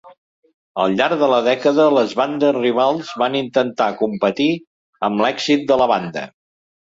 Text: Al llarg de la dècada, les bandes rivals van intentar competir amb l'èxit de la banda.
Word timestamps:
Al 0.83 0.93
llarg 1.01 1.19
de 1.23 1.27
la 1.33 1.41
dècada, 1.47 1.83
les 1.97 2.15
bandes 2.21 2.55
rivals 2.57 3.11
van 3.23 3.37
intentar 3.41 3.89
competir 4.01 4.49
amb 5.09 5.23
l'èxit 5.27 5.69
de 5.73 5.81
la 5.83 5.89
banda. 5.93 6.25